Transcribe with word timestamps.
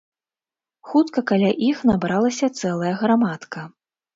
Хутка 0.93 1.19
каля 1.31 1.51
іх 1.69 1.77
набралася 1.91 2.53
цэлая 2.59 2.93
грамадка. 3.03 3.69